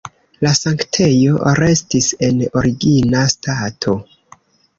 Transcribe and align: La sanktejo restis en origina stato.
La 0.45 0.51
sanktejo 0.59 1.51
restis 1.59 2.07
en 2.29 2.41
origina 2.63 3.23
stato. 3.35 3.97